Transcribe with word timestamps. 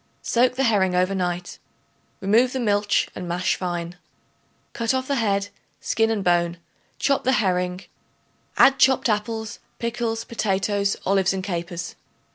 Soak 0.23 0.55
the 0.55 0.63
herring 0.63 0.95
over 0.95 1.13
night; 1.13 1.59
remove 2.21 2.53
the 2.53 2.59
milch 2.59 3.07
and 3.13 3.27
mash 3.27 3.55
fine. 3.55 3.97
Cut 4.73 4.95
off 4.95 5.07
the 5.07 5.13
head, 5.17 5.49
skin 5.79 6.09
and 6.09 6.23
bone; 6.23 6.57
chop 6.97 7.23
the 7.23 7.33
herring; 7.33 7.81
add 8.57 8.79
chopped 8.79 9.09
apples, 9.09 9.59
pickles, 9.77 10.23
potatoes, 10.23 10.97
olives 11.05 11.33
and 11.33 11.43
capers. 11.43 11.95